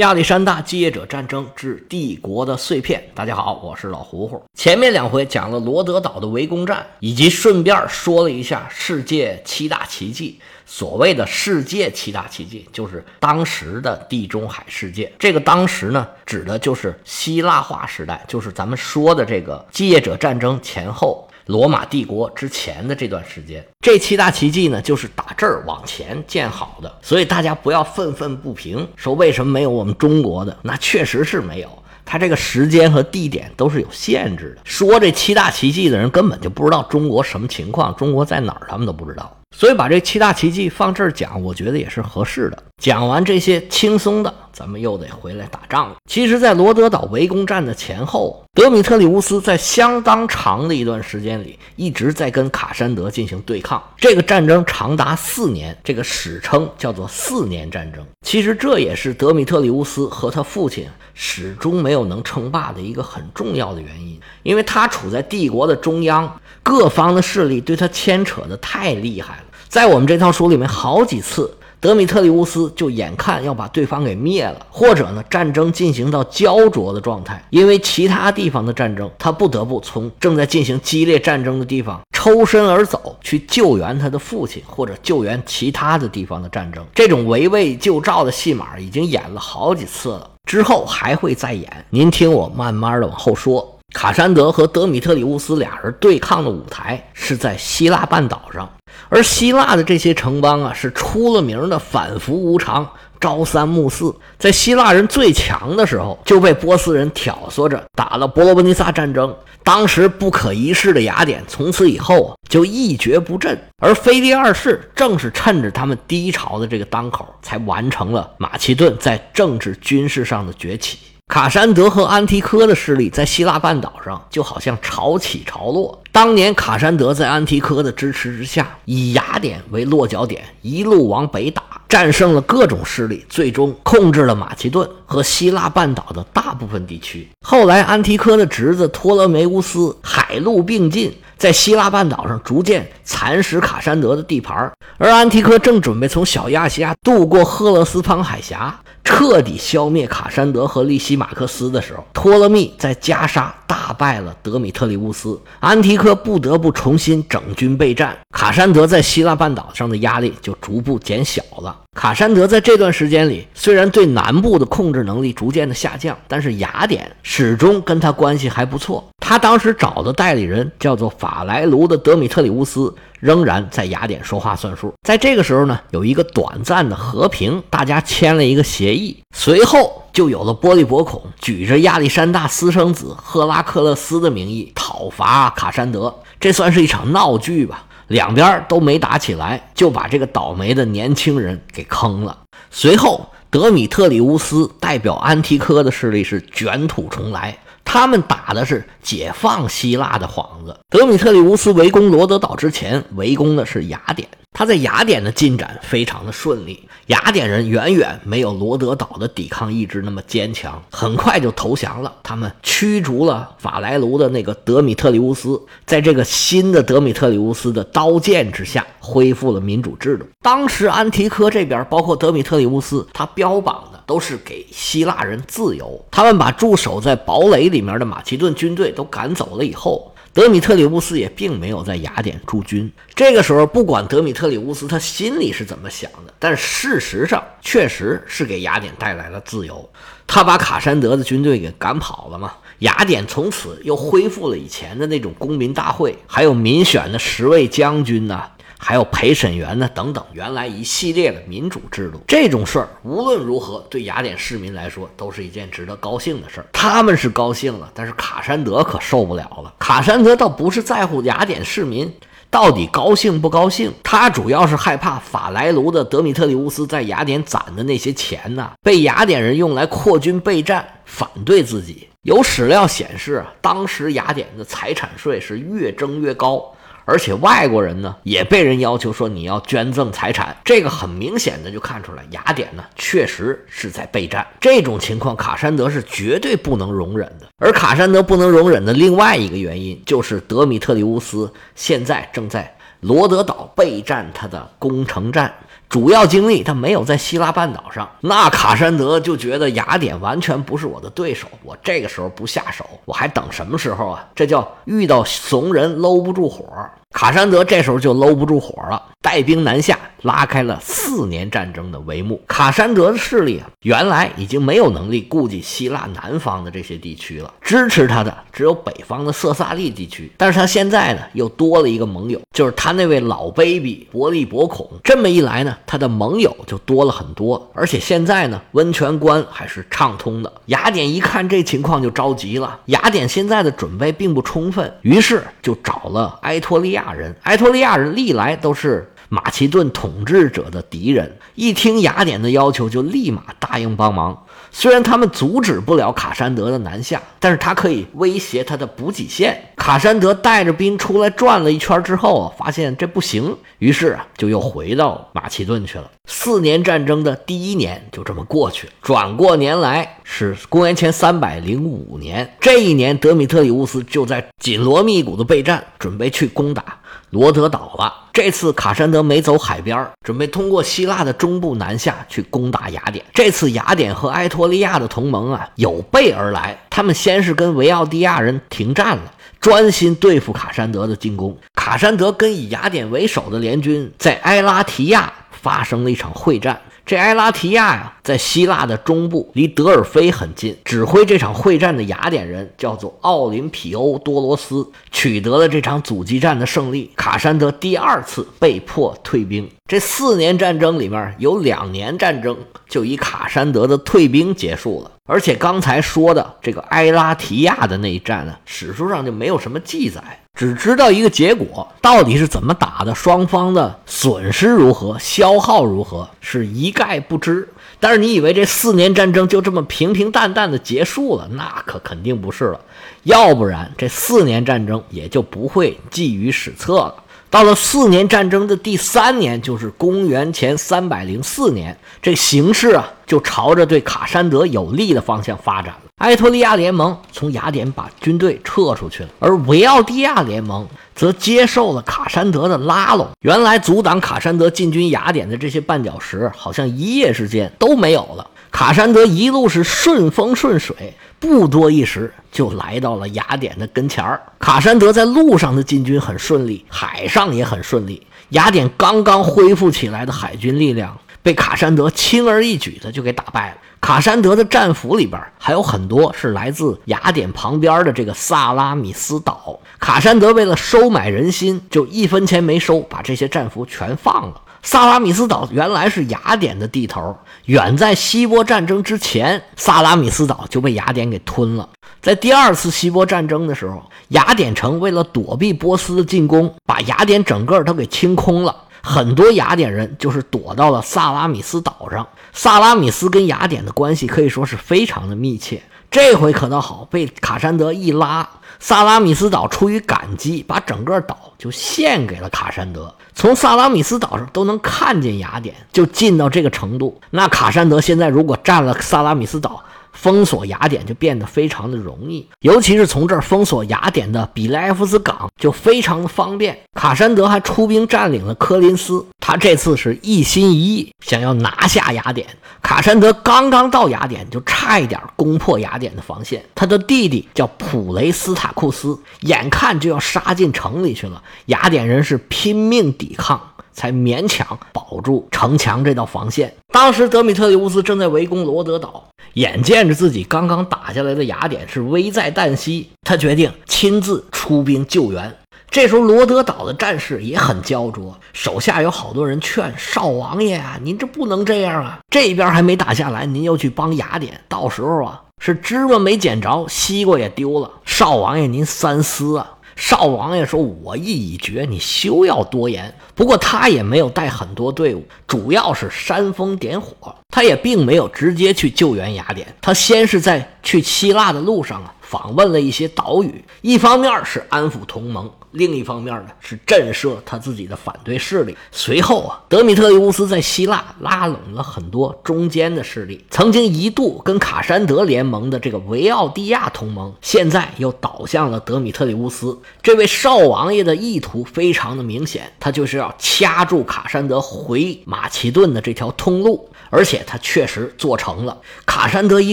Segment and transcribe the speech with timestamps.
[0.00, 3.06] 亚历山大继业者战争之帝国的碎片。
[3.14, 4.42] 大家好，我是老胡胡。
[4.54, 10.40] 前面两回讲了罗德岛的围攻战，以及顺便说了一下世界七大奇迹。
[10.64, 15.12] 所谓的世界七大奇迹，就是当时的地中海世界。
[15.18, 21.28] 这个当时呢，指的就是希腊化时代，就是咱们说的这个继业者战争前后。
[21.50, 30.56] 罗马帝国之前的这段时间，这七大奇迹呢，就是打这儿往前建好的，所以大家不要愤愤不平，说为什么没有我们中国的？
[30.62, 31.68] 那确实是没有，
[32.04, 34.62] 它这个时间和地点都是有限制的。
[34.62, 39.36] 说这七大奇迹的人根本就不知道中国什么情况，中国在哪儿他们都不知道。
[39.56, 42.62] 所以把这七大奇迹放这儿讲，我觉得也是合适的。
[42.80, 45.96] 讲完这些轻松的，咱们又得回来打仗了。
[46.08, 53.82] 其实，在罗德岛围攻战的前后，德米特里乌斯在相当长的一段时间里一直在跟卡山德进行对抗。
[53.96, 58.04] 这个战争长达四年，这个史称叫做四年战争。
[58.26, 69.44] 其实这也是德米特里乌斯和他父亲始终没有能称霸的一个很重要的原因，因为他处在帝国的中央，各方的势力对他牵扯的太厉害了。
[69.68, 86.84] 在我们这套书里面，好几次德米特里乌斯就眼看要把对方给灭了，或者呢战争进行到焦灼的状态，因为其他地方的战争，他不得不从正在进行激烈战争的地方抽身而走，去救援他的父亲，或者救援其他的地方的战争。
[86.94, 91.84] 这种围魏救赵的戏码已经演了好几次了，之后还会再演。
[91.88, 93.79] 您听我慢慢的往后说。
[93.92, 98.68] 卡山德和德米特里乌斯俩人对抗的舞台是在希腊半岛上。
[99.08, 102.88] 而希腊的这些城邦啊，是出了名的反复无常、
[103.20, 104.14] 朝三暮四。
[104.38, 109.34] 在希腊人最强的时候，就被波斯人挑唆着打了伯罗奔尼撒战争。
[109.62, 113.58] 当时不可一世的雅典，从此以后啊，就一蹶不振。
[113.82, 120.98] 而腓力二世正是趁着他们低潮的这个当口，才完成了马其顿在政治军事上的崛起。
[121.30, 125.99] 卡山德和安提柯的势力在希腊半岛上就好像潮起潮落。
[126.12, 137.28] 当年卡山德在安提柯的支持之下，以雅典为落脚点，一路往北打，战胜了各种势力，最终控制了马其顿和希腊半岛的大部分地区。
[137.46, 144.72] 后来，安提柯的侄子托勒梅乌斯海陆并进，在希腊半岛上逐渐蚕食卡山德的地盘。
[144.98, 148.80] 而安提柯正准备从小亚细亚渡过赫勒斯滂海峡。
[149.02, 161.78] 彻底消灭卡山德和利西马克斯的时候，托勒密在加沙大败了德米特里乌斯，安提柯不得不重新整军备战，卡山德在希腊半岛上的压力就逐步减小了。
[161.94, 169.06] 卡山德在这段时间里，虽然对南部的控制能力逐渐的下降，但是雅典始终跟他关系还不错。
[169.18, 172.94] 他当时找的代理人叫做法莱卢的德米特里乌斯。
[173.20, 174.94] 仍然在雅典说话算数。
[175.06, 179.14] 在这个时候呢，有一个短暂的和平，大家签了一个协议。
[179.36, 187.84] 随后就有了波利伯孔举着亚历山大私生子赫拉克勒斯的名义讨伐卡山德，这算是一场闹剧吧？
[188.08, 192.36] 两边都没打起来，就把这个倒霉的年轻人给坑了。
[192.70, 197.56] 随后，德米特里乌斯代表安提柯的势力是卷土重来。
[197.84, 200.78] 他们打的是解放希腊的幌子。
[200.90, 204.28] 德米特里乌斯围攻罗德岛之前，围攻的是雅典。
[204.52, 212.12] 他在雅典的进展非常的顺利，雅典人远远没有罗德岛的抵抗意志那么坚强，很快就投降了。
[212.22, 220.26] 他们驱逐了法莱卢的那个德米特里乌斯，在这个新的德米特里乌斯的刀剑之下，恢复了民主制度。
[220.42, 226.04] 当时安提柯这边，包括德米特里乌斯，他标榜的都是给希腊人自由。
[226.10, 230.09] 他们把驻守在堡垒里面的马其顿军队都赶走了以后。
[230.32, 232.90] 德米特里乌斯也并没有在雅典驻军。
[233.14, 239.90] 这个时候，不管德米特里乌斯他心里是怎么想的，但事实上确实是给雅典带来了自由。
[240.28, 242.52] 他把卡山德的军队给赶跑了嘛？
[242.78, 248.48] 雅典从此又恢复了以前的那种公民大会，还有民选的十位将军呐。
[248.82, 256.66] 还有陪审员呢，等等，原来一系列的民主制度，这种事儿无论如何对雅典市民来说都是一件值得高兴的事儿。
[256.72, 259.74] 他们是高兴了，但是卡山德可受不了了。
[259.78, 262.10] 卡山德倒不是在乎雅典市民
[262.48, 272.08] 到底高兴不高兴，他主要是害怕法莱卢的德米特里乌斯在雅典攒的那些钱呢，被雅典人用来扩军备战，反对自己。
[272.22, 276.74] 有史料显示，当时雅典的财产税是越征越高。
[277.10, 284.46] 而且外国人呢，也被人要求说你要捐赠财产，这个很明显的就看出来，雅典呢确实是在备战。
[284.60, 287.48] 这种情况，卡山德是绝对不能容忍的。
[287.58, 295.52] 而卡山德不能容忍的另外一个原因，就是德米特里乌斯现在正在罗德岛备战他的攻城战。
[295.88, 298.08] 主要精力他没有在希腊半岛上。
[298.20, 304.24] 那卡山德就觉得雅典完全不是我的对手，我这个时候不下手，我还等什么时候啊？
[304.32, 306.64] 这叫遇到怂人搂不住火。
[307.12, 312.40] 卡山德这时候就搂不住火了，带兵南下，拉开了四年战争的帷幕。
[312.46, 320.30] 卡山德的势力啊，原来已经没有能力顾及希腊南方的这些地区了，支持他的只有北方的色萨利地区。
[320.36, 324.88] 但是他现在呢，又多了一个盟友，就是他那位老 baby 伯利伯孔。
[325.02, 330.50] 这么一来呢，他的盟友就多了很多，而且现在呢，温泉关还是畅通的。
[330.66, 336.99] 雅典一看这情况就着急了，雅典现在的准备并不充分，于是就找了埃托利亚。
[337.00, 341.38] 亚人，埃托利亚人历来都是马其顿统治者的敌人。
[341.54, 344.46] 一听雅典的要求，就立马答应帮忙。
[344.72, 349.60] 虽然他们阻止不了卡山德的南下，但是他可以威胁他的补给线。
[349.76, 356.08] 卡山德带着兵出来转了一圈之后啊，发现这不行，于是啊，就又回到马其顿去了。
[356.26, 358.92] 四年战争的第一年就这么过去了。
[359.02, 366.84] 转过年来是公元前三百零五年，这一年德米特里乌斯就在紧锣密鼓的备战，准备去攻打。
[367.30, 368.14] 罗德岛了。
[368.32, 373.24] 这次卡山德没走海边，准备通过希腊的中部南下去攻打雅典。
[373.34, 376.78] 这次雅典和埃托利亚的同盟啊，有备而来。
[376.88, 381.58] 他们先是跟维奥蒂亚人停战了，专心对付卡山德的进攻。
[381.74, 386.80] 卡山德跟以雅典为首的联军在埃拉提亚发生了一场会战。
[387.04, 390.76] 这埃拉提亚呀，在希腊的中部，离德尔菲很近。
[390.84, 397.10] 指挥这场会战的雅典人叫做奥林匹欧多罗斯，取得了这场阻击战的胜利。
[397.16, 399.68] 卡山德第二次被迫退兵。
[399.88, 402.56] 这四年战争里面有两年战争
[402.88, 405.10] 就以卡山德的退兵结束了。
[405.26, 410.22] 而且刚才说的这个埃拉提亚的那一战呢，史书上就没有什么记载。
[410.60, 417.66] 只知道一个结果，到底是怎么打的，双方的损失如何，消耗如何，是一概不知。
[417.98, 421.48] 但是你以为这四年战争就这么平平淡淡的结束了？
[421.52, 422.80] 那可肯定不是了，
[423.22, 427.14] 要不然这四年战争也就不会记于史册了。
[427.50, 436.02] 到了四年战争的第三年，就是公元前三百零四年，这形势啊就朝着对卡山德有利的方向发展了。
[436.18, 443.26] 埃托利亚联盟从雅典把军队撤出去了，而维奥蒂亚联盟则接受了卡山德的拉拢。
[443.40, 448.46] 原来阻挡卡山德进军雅典的这些绊脚石，好像一夜之间都没有了。
[448.70, 454.40] 卡山德一路是顺风顺水，不多一时就来到了雅典的跟前儿。
[454.58, 458.24] 卡山德在路上的进军很顺利，海上也很顺利。
[458.50, 463.76] 雅典刚刚恢复起来的海军力量被卡山德轻而易举的就给打败了。
[464.00, 469.78] 卡山德的战俘里边还有很多是来自雅典旁边的这个萨拉米斯岛。
[469.98, 474.60] 卡山德为了收买人心，就一分钱没收，把这些战俘全放了。
[474.82, 477.36] 萨拉米斯岛原来是雅典的地头，
[477.66, 481.88] 远在希波战争之前，萨拉米斯岛就被雅典给吞了。
[482.22, 488.74] 在第二次希波战争的时候，雅典城为了躲避波斯的进攻，把雅典整个都给清空了。
[489.02, 492.26] 很多雅典人就是躲到了萨拉米斯岛上。
[492.52, 495.82] 萨拉米斯跟雅典的关系可以说是非常的密切。
[496.10, 498.46] 这回可倒好，被卡山德一拉，
[498.78, 503.14] 萨拉米斯岛出于感激，把整个岛就献给了卡山德。
[503.40, 507.18] 从萨拉米斯岛上都能看见雅典，就近到这个程度。
[507.30, 509.82] 那卡山德现在如果占了萨拉米斯岛，
[510.12, 516.78] 封锁雅典就变得非常的容易，尤其是从这儿封锁雅典的比莱夫斯港就非常的方便。
[516.94, 522.46] 卡山德还出兵占领了科林斯，他这次是一心一意想要拿下雅典。
[522.82, 526.64] 卡山德刚刚到雅典，就差一点攻破雅典的防线。
[526.74, 533.60] 他的弟弟叫普雷斯塔库斯，眼看就要杀进城里去了，雅典人是拼命抵抗。
[534.00, 536.74] 才勉强保住城墙这道防线。
[536.90, 545.54] 当时德米特里乌斯正在围攻罗德岛，眼见着自己刚刚打下来的雅典是危在旦夕，他决定亲自出兵救援。
[545.90, 552.20] 这时候罗德岛的战士也很焦灼，手下有好多人劝少王爷啊，您这不能这样啊！
[552.30, 557.90] 这边还没打下来，您又去帮雅典，到时候啊是芝麻没捡着，西瓜也丢了。
[558.06, 559.72] 少王爷您三思啊！
[560.00, 567.36] 少王爷说：“我意已决，你休要多言。”不过他也没有带很多队伍，主要是煽风点火。
[567.50, 578.76] 他也并没有直接去救援雅典，他先是在去希腊的路上啊，访问了一些岛屿，一方面是安抚同盟，另一方面呢是震慑他自己的反对势力。
[578.90, 589.78] 随后啊，德米特里乌斯在希腊拉拢了很多中间的势力，曾经一度跟卡山德联盟的这个维奥蒂亚同盟，现在又倒向了德米特里乌斯。
[590.02, 598.76] 这位少王爷的意图非常的明显，他就是要掐住卡山德回马其顿的这条通路，而且他确实做成了。
[599.06, 599.72] 卡山德一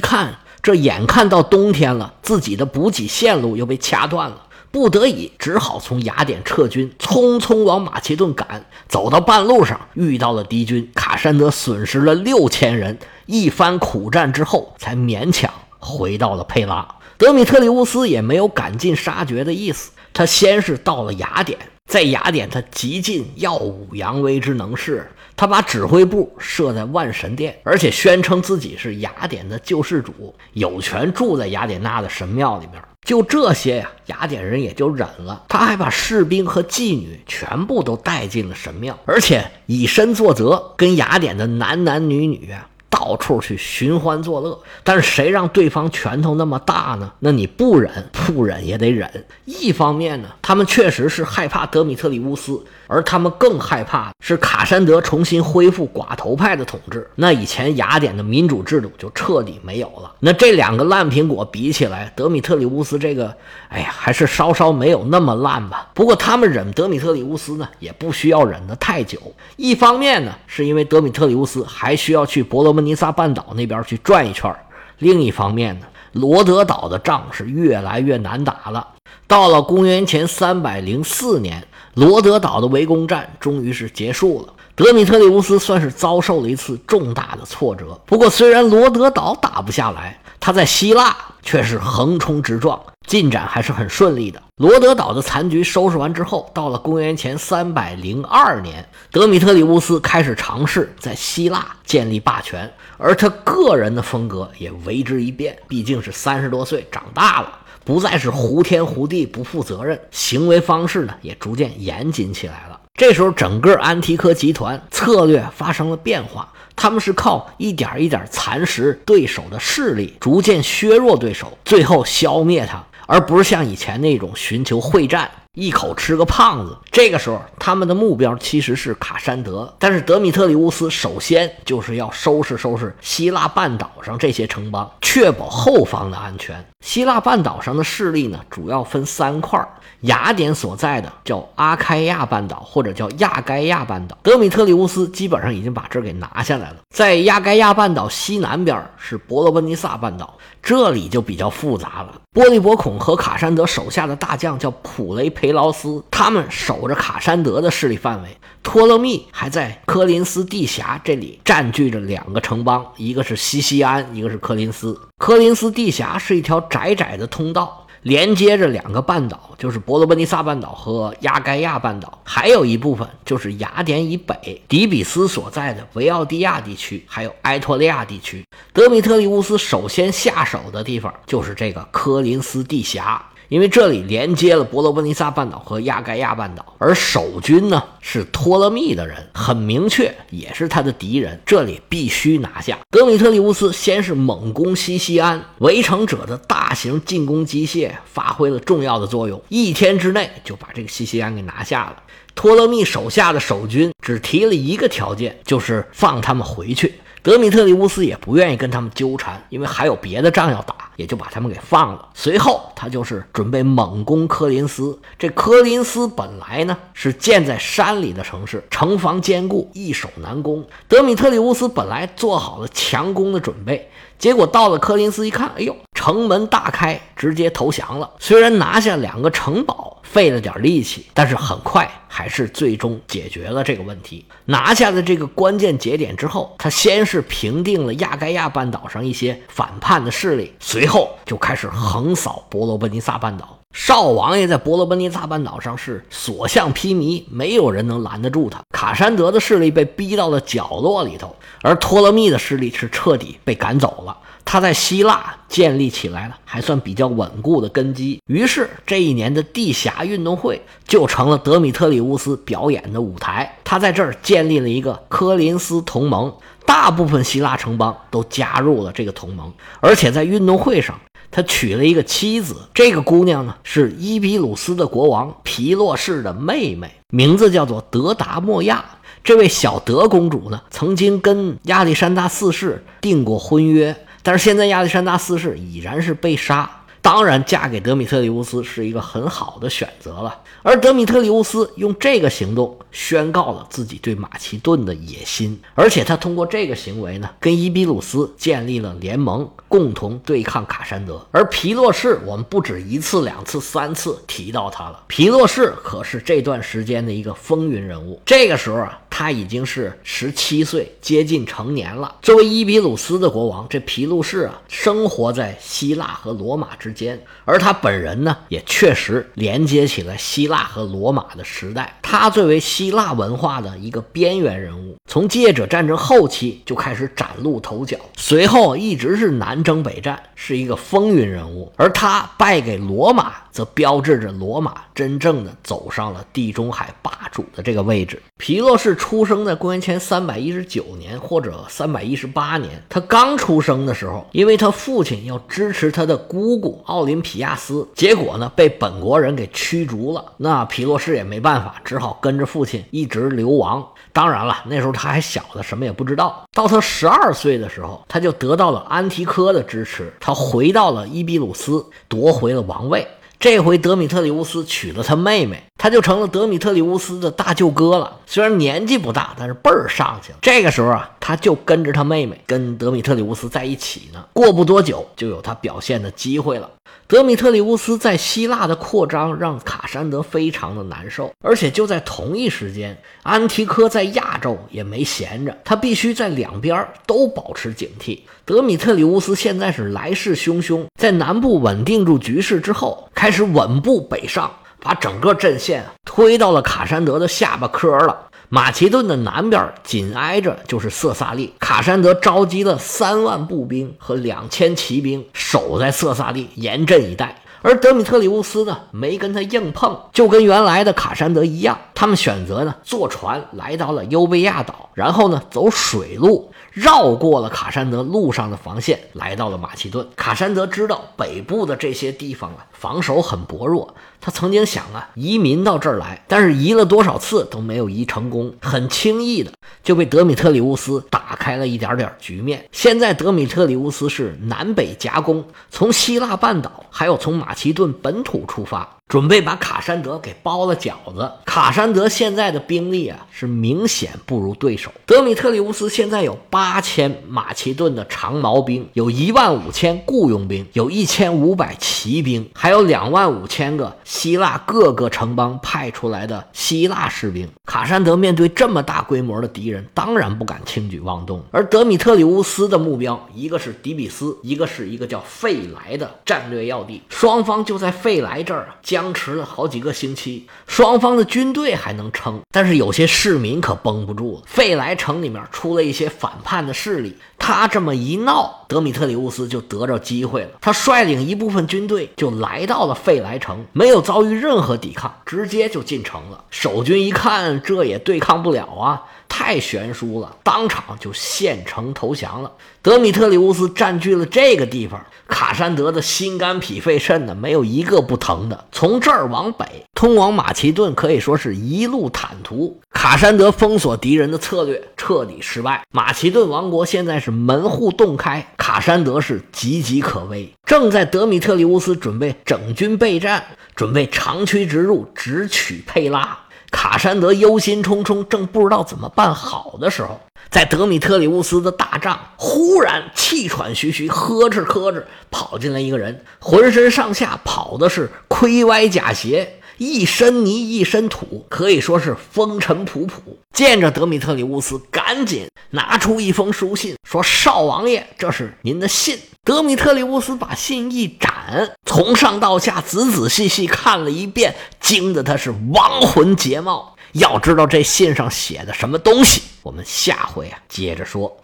[0.00, 0.38] 看。
[0.62, 4.45] 这眼看到冬天了，自己的补给线路又被掐断了，
[4.76, 8.62] 不得已只好从雅典撤军，匆匆往马其顿赶。
[8.86, 12.98] 走到半路上，遇到了敌军，卡山德损失了六千人。
[13.24, 16.86] 一番苦战之后，才勉强回到了佩拉。
[17.16, 21.58] 德米特里乌斯也没有赶尽杀绝的意思，他先是到了雅典。
[21.90, 25.10] 在雅典，他极尽耀武扬威之能事。
[25.34, 32.82] 他把指挥部设在万神殿，而且宣称自己是雅典的救世主，有权住在雅典娜的神庙里面。
[33.06, 35.44] 就这些呀，雅典人也就忍了。
[35.48, 42.68] 他还把士兵和妓女全部都带进了神庙，而且以身作则，跟雅典的男男女女啊。
[42.96, 47.12] 到处去寻欢作乐，但是谁让对方拳头那么大呢？
[47.18, 49.26] 那你不忍不忍也得忍。
[49.44, 52.64] 一方面呢，他们确实是害怕德米特里乌斯。
[52.88, 60.12] 而他们更害怕是卡山德重新恢复寡头派的统治，那以前雅典的民主制度就彻底没有了。
[60.20, 63.34] 那这两个烂苹果比起来，德米特里乌斯这个，
[63.68, 65.90] 哎呀，还是稍稍没有那么烂吧。
[65.94, 69.18] 不过他们忍德米特里乌斯呢，也不需要忍得太久。
[69.56, 74.50] 一方面呢，是因为德米特里乌斯还需要去伯罗奔尼撒半岛那边去转一圈；
[74.98, 78.86] 另一方面呢，罗德岛的仗是越来越难打了。
[79.26, 81.66] 到了公元前三百零四年。
[81.96, 87.98] 罗德岛的围攻战终于是结束了，德米特里乌斯算是遭受了一次重大的挫折。
[88.04, 94.42] 不过，虽然罗德岛打不下来，他在希腊却是横冲直撞，进展还是很顺利的。
[94.58, 107.60] 罗德岛的残局收拾完之后，到了公元前三百零二年，德米特里乌斯开始尝试在希腊建立霸权，而他个人的风格也为之一变，毕竟是三十多岁，长大了。
[107.86, 112.80] 不再是胡天胡地不负责任，行为方式呢也逐渐严谨起来了。
[112.96, 125.30] 这时候，整个安提柯集团策略发生了变化，他们是靠一点一点蚕食对手的势力，逐渐削弱对手，最后消灭他，而不是像以前那种寻求会战。
[125.54, 126.76] 一口吃个胖子。
[126.90, 136.62] 这个时候，他们的目标其实是卡山德，但是德米特里乌斯首先就是要收拾收拾希腊半岛上这些城邦，确保后方的安全。
[136.96, 139.60] 希腊半岛上的势力呢，主要分三块：
[140.02, 144.16] 雅典所在的叫阿开亚半岛，或者叫亚该亚半岛。
[144.22, 146.76] 德米特里乌斯基本上已经把这儿给拿下来了。
[146.94, 152.14] 在亚该亚半岛西南边是伯罗奔尼撒半岛，这里就比较复杂了。
[152.32, 158.28] 波利伯孔和卡山德手下的大将叫普雷培劳斯，他们守着卡山德的势力范围。
[158.62, 164.98] 托勒密还在科林斯地峡这里占据着两个城邦，一个是西西安，一个是科林斯。
[165.18, 167.82] 科林斯地峡是一条窄窄的通道。
[168.02, 178.44] 连接着两个半岛，就是伯罗奔尼撒半岛和亚该亚半岛，还有一部分就是雅典以北底比斯所在的维奥蒂亚地区，还有埃托利亚地区。
[178.72, 183.20] 德米特里乌斯首先下手的地方就是这个科林斯地峡。
[183.48, 192.78] 因为这里连接了伯罗奔尼撒半岛和亚该亚半岛，而守军呢是托勒密的人，很明确，也是他的敌人，这里必须拿下。
[192.90, 201.96] 德米特里乌斯先是猛攻西西安，围城者的大型进攻机械发挥了重要的作用，一天之内就把这个西西安给拿下了。
[202.34, 206.92] 托勒密手下的守军只提了一个条件，就是放他们回去。
[207.26, 212.08] 德米特里乌斯也不愿意跟他们纠缠，因为还有别的仗要打，也就把他们给放了。
[212.14, 214.96] 随后，他就是准备猛攻科林斯。
[215.18, 220.64] 这科林斯本来呢是建在山里的城市，城防坚固，易守难攻。
[220.86, 223.90] 德米特里乌斯本来做好了强攻的准备。
[224.20, 228.08] 结果到了科林斯一看，哎呦，城门大开，直接投降了。
[228.20, 234.24] 虽然拿下两个城堡费了点力气，但是很快还是最终解决了这个问题。
[234.46, 243.58] 拿下了这个关键节点之后，他先是平定了亚该亚半岛上一些反叛的势力，随后就开始横扫伯罗奔尼撒半岛。
[243.78, 248.58] 少王爷在伯罗奔尼撒半岛上是所向披靡，没有人能拦得住他。
[248.70, 254.16] 卡山德的势力被逼到了角落里头，而托勒密的势力是彻底被赶走了。
[254.46, 263.58] 他在希腊建立起来了还算比较稳固的根基，于是这一年的地峡运动会就成了德米特里乌斯表演的舞台。
[263.62, 266.32] 他在这儿建立了一个科林斯同盟，
[266.64, 270.98] 大部分希腊城邦都加入了这个同盟，而且在运动会上。
[271.30, 278.84] 他娶了一个妻子，这个姑娘呢是伊比鲁斯的国王皮洛士的妹妹，名字叫做德达莫亚。
[279.22, 286.70] 这位小德公主呢，曾经跟亚历山大四世订过婚约，但是现在亚历山大四世已然是被杀。
[287.06, 290.40] 当然，嫁给德米特里乌斯是一个很好的选择了。
[290.64, 301.24] 而德米特里乌斯用这个行动宣告了自己对马其顿的野心，而且他通过这个行为呢，跟伊比鲁斯建立了联盟，共同对抗卡山德。
[301.30, 305.04] 而皮洛士，我们不止一次、两次、三次提到他了。
[305.06, 308.20] 皮洛士可是这段时间的一个风云人物。
[308.26, 312.16] 这个时候啊，他已经是十七岁，接近成年了。
[312.20, 316.92] 作为伊比鲁斯的国王，这皮洛士啊，生活在希腊和罗马之。
[316.92, 321.98] 间，而他本人呢，也确实连接起了希腊和罗马的时代。
[322.02, 331.72] 他作为希腊文化的一个边缘人物，从借者战争后期就开始崭露头角，随后一直是南征北战，是一个风云人物。
[331.76, 338.22] 而他败给罗马，则标志着罗马真正的走上了地中海霸主的这个位置。
[338.38, 342.82] 皮洛士出生在公元前三百一十九年或者三百一十八年。
[342.88, 346.82] 他刚出生的时候，因为他父亲要支持他的姑姑。
[346.86, 350.32] 奥林匹亚斯，结果呢被本国人给驱逐了。
[350.38, 353.86] 那皮洛士也没办法，只好跟着父亲一直流亡。
[354.12, 356.42] 当然了，那时候他还小的，什么也不知道。
[356.52, 363.06] 到他十二岁的时候，他就得到了安提柯的支持，他回到了伊比鲁斯，夺回了王位。
[363.38, 368.18] 这回德米特里乌斯娶了他妹妹，他就成了德米特里乌斯的大舅哥了。
[368.26, 370.38] 虽然年纪不大，但是辈儿上去了。
[370.40, 374.24] 这个时候啊，他就跟着他妹妹跟德米特里乌斯在一起呢。
[374.32, 376.70] 过不多久，就有他表现的机会了。
[377.08, 388.18] 德米特里乌斯在希腊的扩张让卡山德非常的难受，而且就在同一时间，安提柯在亚洲也没闲着，他必须在两边都保持警惕。
[388.44, 394.50] 德米特里乌斯现在是来势汹汹，在南部稳定住局势之后，开始稳步北上，
[394.86, 398.16] 把整个阵线推到了卡山德的下巴颏了。
[398.48, 407.34] 马其顿的南边紧挨着就是色萨利，卡山德召集了三万步兵和两千骑兵守在色萨利，严阵以待。
[407.62, 416.52] 而德米特里乌斯呢，没跟他硬碰，就跟原来的卡山德一样，他们选择呢坐船来到了优贝亚岛，然后呢走水路。
[416.70, 420.06] 绕过了卡山德路上的防线，来到了马其顿。
[420.14, 423.94] 卡山德知道北部的这些地方啊，防守很薄弱。
[424.20, 432.64] 他曾经想啊，移民到这儿来，但是移了多少次都没有移成功，很轻易的就被德米特里乌斯打开了一点点局面。
[432.72, 438.96] 现在德米特里乌斯是南北夹攻，从希腊半岛还有从马其顿本土出发。
[439.08, 441.30] 准备把卡山德给包了饺子。
[441.44, 444.90] 卡山德现在的兵力啊，是明显不如对手。
[445.06, 457.48] 德米特里乌斯现在有八千马其顿的长矛兵，有一万五千雇佣兵，有一千五百骑兵，还有两万五千个希腊各个城邦派出来的希腊士兵。
[457.64, 461.40] 卡山德面对这么大规模的敌人，当然不敢轻举妄动。
[461.52, 467.00] 而德米特里乌斯的目标，一个是底比斯，一个是一个叫费莱的战略要地。
[467.08, 474.42] 双方就在费莱这儿啊僵持了好几个星期，双方的军队还能撑，但是有些市民可绷不住了。
[474.46, 480.50] 费莱城里面出了一些反叛的势力，他这么一闹，德米特里乌斯就得着机会了。
[480.60, 486.44] 他率领一部分军队就来到了费莱城，没有遭遇任何抵抗，直接就进城了。
[486.50, 489.02] 守军一看，这也对抗不了啊。
[489.28, 492.52] 太悬殊了，当场就献城投降了。
[492.80, 498.64] 德米特里乌斯占据了这个地方，卡山德的心肝脾肺肾呢，没有一个不疼的。
[498.70, 502.80] 从这儿往北，通往马其顿，可以说是一路坦途。
[502.92, 510.52] 卡山德封锁敌人的策略彻底失败，马其顿王国现在是门户洞开，卡山德是岌岌可危。
[510.64, 516.38] 正在德米特里乌斯准备整军备战，准备长驱直入，直取佩拉。
[516.72, 533.12] 卡山德忧心忡忡，正不知道怎么办好的时候，在德米特里乌斯的大帐，忽然气喘吁吁、呵哧呵哧跑进来一个人，浑身上下跑的是盔歪甲斜，一身泥一身土，可以说是风尘仆仆。
[533.52, 546.96] 见着德米特里乌斯，赶紧拿出一封书信，说：“少王爷，这是您的信。”德米特里乌斯把信一展，从上到下仔仔细细看了一遍，惊得他是亡魂皆冒。
[547.12, 551.34] 要知道这信上写的什么东西，我们下回啊接着说。